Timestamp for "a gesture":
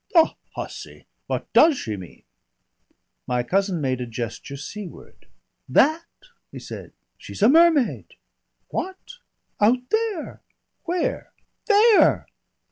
4.01-4.57